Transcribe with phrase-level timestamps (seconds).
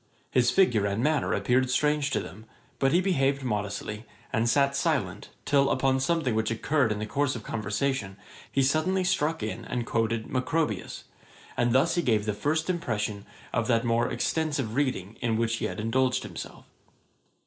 [0.31, 2.47] His figure and manner appeared strange to them;
[2.79, 7.35] but he behaved modestly, and sat silent, till upon something which occurred in the course
[7.35, 8.17] of conversation,
[8.51, 11.03] he suddenly struck in and quoted Macrobius;
[11.55, 15.65] and thus he gave the first impression of that more extensive reading in which he
[15.65, 16.65] had indulged himself.